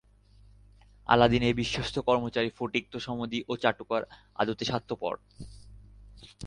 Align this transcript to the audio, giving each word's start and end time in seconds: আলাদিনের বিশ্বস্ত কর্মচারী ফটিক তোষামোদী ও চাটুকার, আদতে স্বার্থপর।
আলাদিনের 1.09 1.53
বিশ্বস্ত 1.55 1.95
কর্মচারী 1.99 2.49
ফটিক 2.57 2.83
তোষামোদী 2.91 3.39
ও 3.47 3.53
চাটুকার, 3.57 4.01
আদতে 4.35 4.63
স্বার্থপর। 4.65 5.13